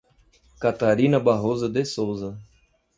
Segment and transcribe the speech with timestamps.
[0.59, 2.35] Catarina Barroso de Souza